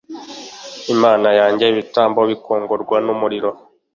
[0.93, 3.49] imana yanjye ibitambo bikongorwa n umuriro